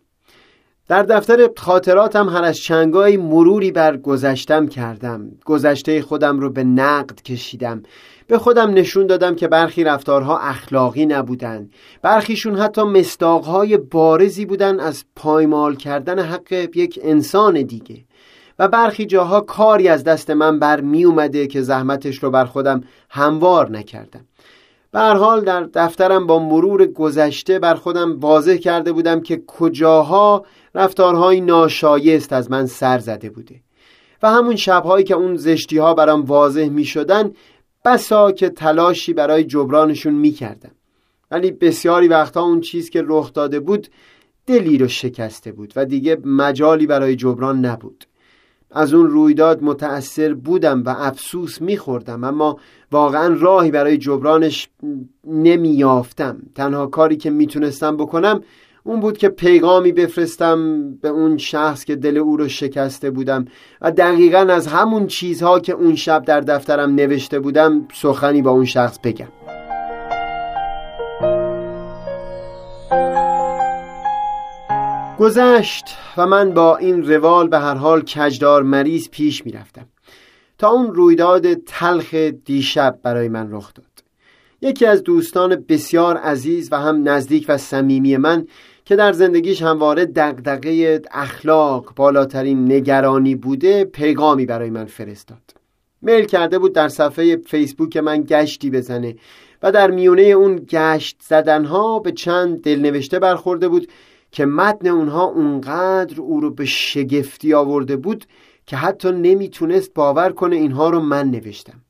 [0.88, 5.30] در دفتر خاطراتم هر از چنگای مروری بر گذشتم کردم.
[5.44, 7.82] گذشته خودم رو به نقد کشیدم.
[8.30, 11.70] به خودم نشون دادم که برخی رفتارها اخلاقی نبودن
[12.02, 18.04] برخیشون حتی مستاقهای بارزی بودن از پایمال کردن حق یک انسان دیگه.
[18.58, 22.80] و برخی جاها کاری از دست من بر می اومده که زحمتش رو بر خودم
[23.10, 24.24] هموار نکردم.
[24.92, 31.40] به حال در دفترم با مرور گذشته بر خودم واضح کرده بودم که کجاها رفتارهای
[31.40, 33.60] ناشایست از من سر زده بوده.
[34.22, 37.30] و همون شبهایی که اون زشتی ها برام واضح می شدن
[37.84, 40.70] بسا که تلاشی برای جبرانشون می کردم
[41.30, 43.88] ولی بسیاری وقتا اون چیز که رخ داده بود
[44.46, 48.04] دلی رو شکسته بود و دیگه مجالی برای جبران نبود.
[48.70, 52.58] از اون رویداد متأثر بودم و افسوس میخوردم اما
[52.92, 54.68] واقعا راهی برای جبرانش
[55.24, 58.42] نمیافتم تنها کاری که می‌تونستم بکنم
[58.84, 63.44] اون بود که پیغامی بفرستم به اون شخص که دل او رو شکسته بودم
[63.80, 68.64] و دقیقا از همون چیزها که اون شب در دفترم نوشته بودم سخنی با اون
[68.64, 69.28] شخص بگم.
[75.18, 75.84] گذشت
[76.16, 79.86] و من با این روال به هر حال کجدار مریض پیش می‌رفتم
[80.58, 83.84] تا اون رویداد تلخ دیشب برای من رخ داد.
[84.62, 88.46] یکی از دوستان بسیار عزیز و هم نزدیک و صمیمی من
[88.90, 95.42] که در زندگیش همواره دقدقه اخلاق بالاترین نگرانی بوده پیغامی برای من فرستاد.
[96.02, 99.16] میل کرده بود در صفحه فیسبوک من گشتی بزنه
[99.62, 103.88] و در میونه اون گشت زدنها به چند دلنوشته برخورده بود
[104.30, 108.24] که متن اونها اونقدر او رو به شگفتی آورده بود
[108.66, 111.80] که حتی نمی‌تونست باور کنه اینها رو من نوشتم.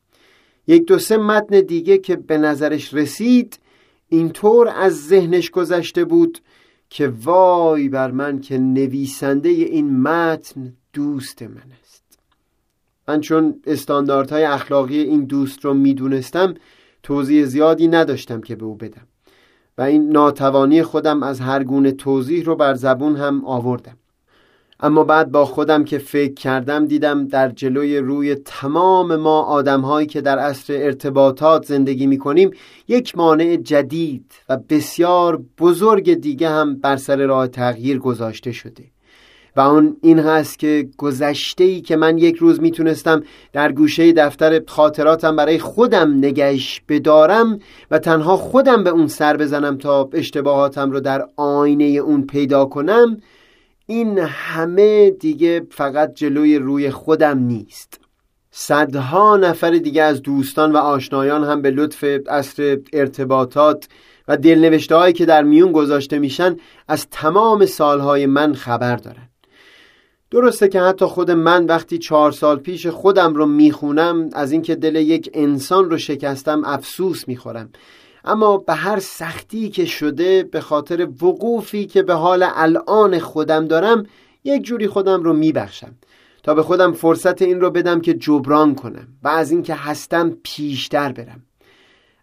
[0.67, 3.59] یک دو سه متن دیگه که به نظرش رسید
[4.09, 6.39] اینطور از ذهنش گذشته بود
[6.91, 12.19] که وای بر من که نویسنده این متن دوست من است.
[13.09, 16.55] من چون استانداردهای اخلاقی این دوست رو می‌دونستم
[17.03, 19.07] توضیح زیادی نداشتم که به او بدم.
[19.79, 23.97] و این ناتوانی خودم از هر گونه توضیح رو بر زبون هم آوردم.
[24.83, 30.21] اما بعد با خودم که فکر کردم دیدم در جلوی روی تمام ما آدمهایی که
[30.21, 32.51] در عصر ارتباطات زندگی می کنیم
[32.89, 38.85] یک مانع جدید و بسیار بزرگ دیگه هم بر سر راه تغییر گذاشته شده.
[39.57, 43.23] و اون این هست که گذشته ای که من یک روز می‌تونستم
[43.53, 47.59] در گوشه دفتر خاطراتم برای خودم نگهش بدارم
[47.91, 53.17] و تنها خودم به اون سر بزنم تا اشتباهاتم رو در آینه اون پیدا کنم
[53.91, 58.01] این همه دیگه فقط جلوی روی خودم نیست.
[58.51, 63.89] صدها نفر دیگه از دوستان و آشنایان هم به لطف اصر ارتباطات
[64.29, 66.57] و دلنوشته هایی که در میون گذاشته میشن
[66.89, 69.29] از تمام سالهای من خبر دارن.
[70.31, 74.97] درسته که حتی خود من وقتی چهار سال پیش خودم رو می‌خونم از اینکه دل
[74.97, 77.71] یک انسان رو شکستم افسوس می‌خورم.
[78.25, 84.07] اما به هر سختی که شده به خاطر وقوفی که به حال الان خودم دارم
[84.45, 85.95] یک جوری خودم رو میبخشم.
[86.43, 91.13] تا به خودم فرصت این رو بدم که جبران کنم و از اینکه هستم پیشتر
[91.13, 91.43] برم.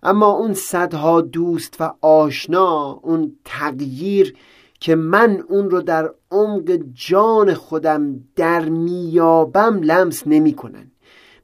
[0.03, 4.35] اما اون صدها دوست و آشنا اون تغییر
[4.79, 10.91] که من اون رو در عمق جان خودم در میابم لمس نمی کنن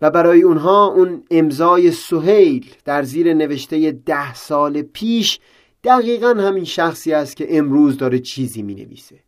[0.04, 5.40] و برای اونها اون امضای سهیل در زیر نوشته ده سال پیش
[5.84, 9.20] دقیقا همین شخصی است که امروز داره چیزی می نویسه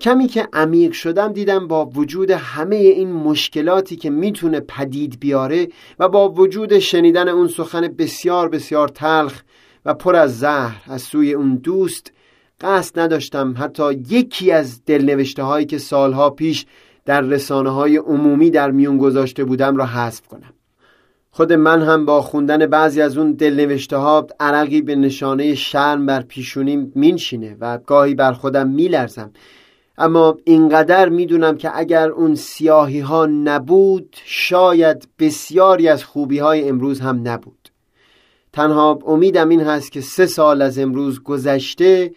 [0.00, 6.08] کمی که عمیق شدم دیدم با وجود همه این مشکلاتی که می‌تونه پدید بیاره و
[6.08, 9.42] با وجود شنیدن اون سخن بسیار بسیار تلخ
[9.84, 12.12] و پر از زهر از سوی اون دوست
[12.60, 16.66] قصد نداشتم حتی یکی از دلنوشته هایی که سالها پیش
[17.04, 20.52] در رسانه های عمومی در میون گذاشته بودم را حذف کنم.
[21.30, 26.22] خود من هم با خوندن بعضی از اون دلنوشته ها عرقی به نشانه شرم بر
[26.22, 29.30] پیشونیم مینشینه و گاهی بر خودم میلرزم.
[29.98, 37.00] اما اینقدر می‌دونم که اگر اون سیاهی ها نبود شاید بسیاری از خوبی های امروز
[37.00, 37.70] هم نبود.
[38.52, 42.14] تنها امیدم این هست که سه سال از امروز گذشته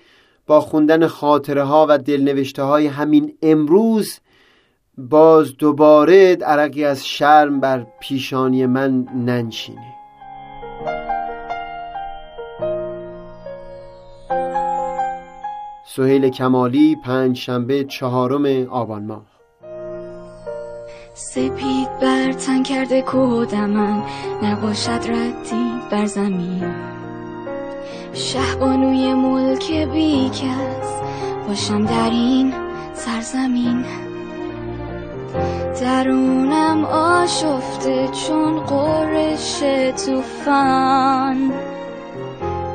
[0.47, 4.19] با خوندن خاطره ها و دلنوشته های همین امروز
[4.97, 9.93] باز دوباره عرقی از شرم بر پیشانی من ننشینه
[15.85, 19.25] سهیل کمالی پنج شنبه چهارم آبان ماه.
[21.13, 23.55] سپید بر تن کرده کوه
[24.43, 26.73] نباشد ردی بر زمین.
[28.13, 31.01] شهبانوی ملک بیکس
[31.47, 32.53] باشم در این
[32.93, 33.85] سرزمین.
[35.81, 39.59] درونم آشفته چون قرش
[40.05, 41.53] توفان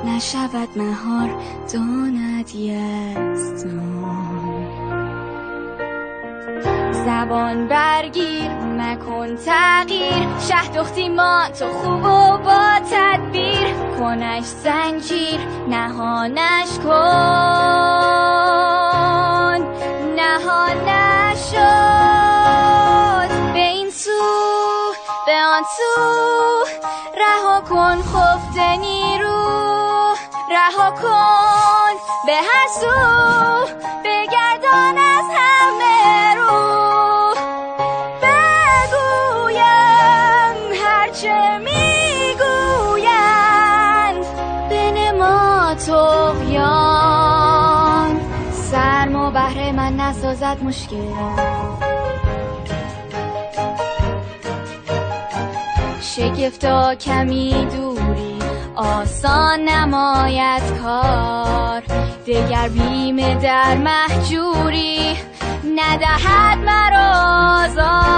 [0.05, 1.31] نشود مهار
[1.73, 3.99] داند یزدان.
[6.93, 10.29] زبان برگیر مکن تغییر.
[10.49, 13.75] شه دختی ما تو خوب و با تدبیر.
[13.99, 16.89] کنش زنجیر نهانش کن.
[20.17, 22.28] نهانش شد
[25.27, 26.01] به آن سو
[27.19, 29.49] رها کن خفته نیرو.
[30.51, 31.93] رها کن
[32.27, 32.87] به هر سو
[34.05, 37.35] بگردان از همه رو.
[38.23, 39.67] بگویم
[40.85, 42.97] هرچه می‌گویند.
[44.71, 47.01] بنما تغیان
[48.53, 51.88] سرم و بهر من نسازد مشکل
[56.19, 58.39] شگفتا کمی دوری
[58.77, 61.83] آسان نماید کار.
[62.27, 65.17] دگر بیم در محجوری
[65.77, 68.09] ندهد مرا زار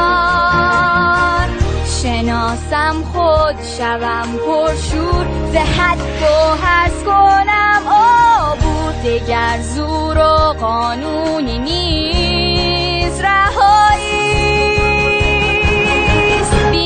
[2.02, 8.92] شناسم خود شوم پرشور زهد گوهرز کنم آبور.
[9.04, 14.19] دگر زور و قانونی نیست رهایی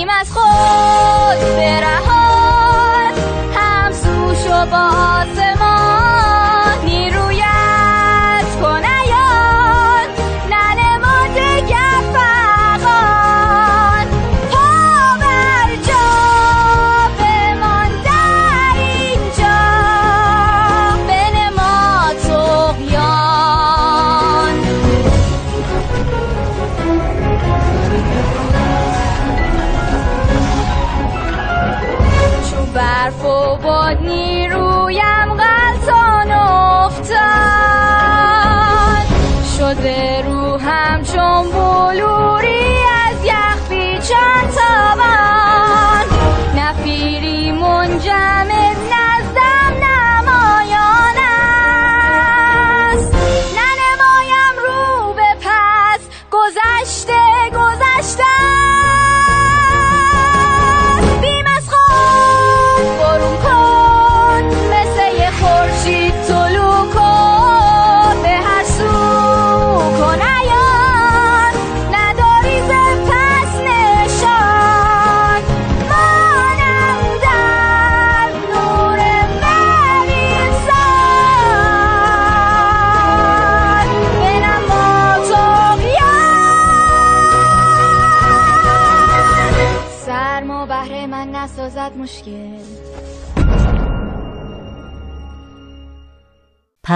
[0.05, 3.15] بیم از خود برهان
[3.55, 4.91] همسو شو با
[5.21, 6.64] آسمان.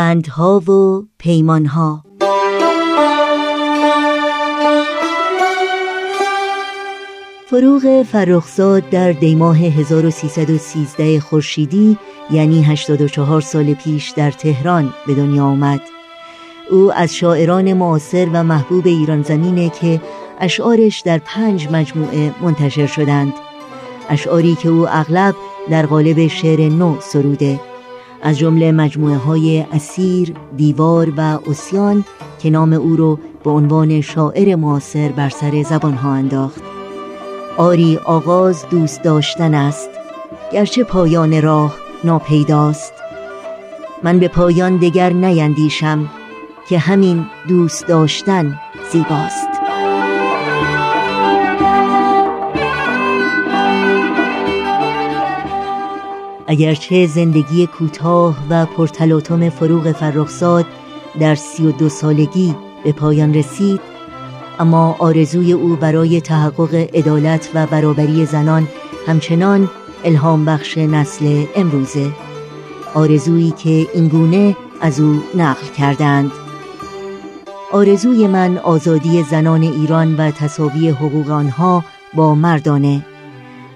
[0.09, 2.05] پندها و پیمانها.
[7.51, 11.99] فروغ فرخزاد در دیماه 1313 خورشیدی
[12.31, 15.81] یعنی 84 سال پیش در تهران به دنیا آمد.
[16.71, 20.01] او از شاعران معاصر و محبوب ایران زمینه که
[20.41, 23.33] اشعارش در پنج مجموعه منتشر شدند.
[24.09, 25.35] اشعاری که او اغلب
[25.71, 27.68] در قالب شعر نو سروده.
[28.23, 32.05] از جمله مجموعه های اسیر، دیوار و اسیان
[32.39, 36.63] که نام او رو به عنوان شاعر معاصر بر سر زبان ها انداخت.
[37.57, 39.91] آری آغاز دوست داشتن است
[40.53, 42.93] گرچه پایان راه ناپیداست.
[44.03, 46.09] من به پایان دگر نیندیشم
[46.69, 48.59] که همین دوست داشتن
[48.93, 49.58] زیباست.
[56.49, 60.67] اگرچه زندگی کوتاه و پرتلاطم فروغ فرخزاد
[61.21, 63.81] در سی و دو سالگی به پایان رسید
[64.59, 68.69] اما آرزوی او برای تحقق عدالت و برابری زنان
[69.07, 69.69] همچنان
[70.05, 72.11] الهام بخش نسل امروزه.
[72.95, 76.31] آرزویی که اینگونه از او نقل کردند.
[77.73, 81.85] آرزوی من آزادی زنان ایران و تصاوی حقوق آنها
[82.15, 83.07] با مردانه.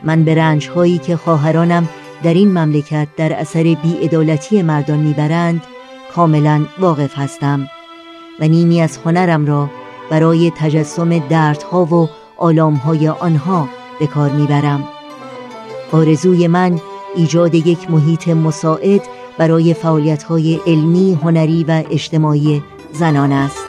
[0.02, 1.88] من به رنجهایی که خواهرانم
[2.22, 5.62] در این مملکت در اثر بیعدالتی مردان می‌برند
[6.14, 7.68] کاملا واقف هستم
[8.40, 9.70] و نیمی از هنرم را
[10.10, 13.68] برای تجسم دردها و آلامهای آنها
[14.00, 14.88] به کار می‌برم
[15.92, 16.80] آرزوی من
[17.16, 19.02] ایجاد یک محیط مساعد
[19.38, 22.62] برای فعالیت‌های علمی، هنری و اجتماعی
[22.92, 23.64] زنان است.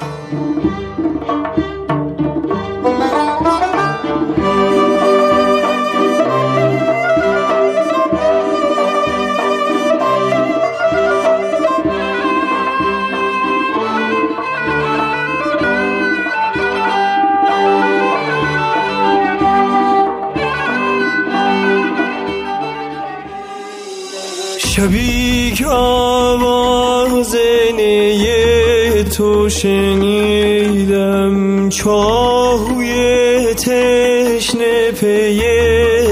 [29.62, 31.36] شنیدم
[31.70, 35.42] چاهوی تشنه پی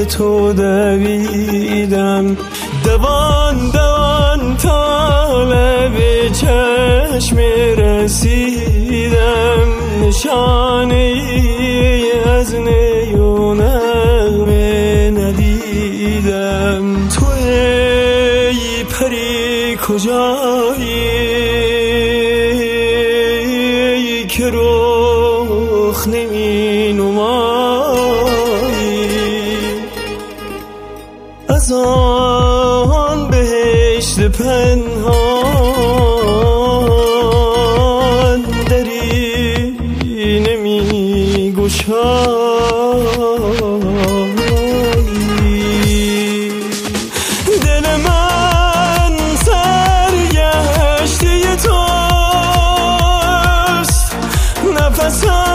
[0.05, 2.37] تو دویدم.
[2.85, 5.93] دوان دوان طالب
[6.33, 7.37] چشم
[7.77, 9.67] رسیدم.
[10.03, 11.13] نشانه
[12.25, 13.71] از نیونم
[15.17, 16.83] ندیدم.
[17.07, 17.25] تو
[18.89, 20.40] پری کجایی
[47.97, 51.25] من سرگشته
[51.55, 51.71] توست.
[54.79, 55.50] نفسم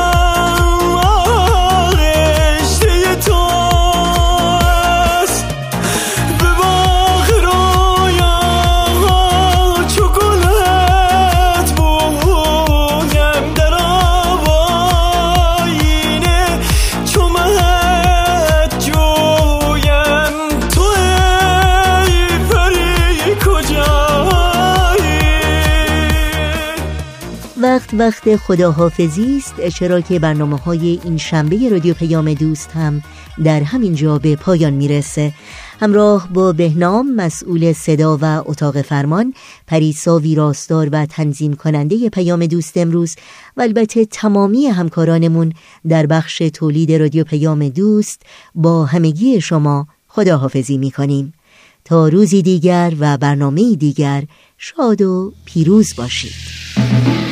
[27.99, 33.03] وقت خداحافظی است چرا که برنامه های این شنبه رادیو پیام دوست هم
[33.45, 35.33] در همین جا به پایان می‌رسه.
[35.81, 39.35] همراه با بهنام مسئول صدا و اتاق فرمان
[39.67, 43.17] پریسا ویراستار و تنظیم کننده پیام دوست امروز
[43.57, 45.53] و البته تمامی همکارانمون
[45.89, 48.23] در بخش تولید رادیو پیام دوست
[48.55, 51.33] با همگی شما خداحافظی می‌کنیم.
[51.85, 54.25] تا روزی دیگر و برنامه دیگر
[54.59, 57.26] شاد و پیروز باشید.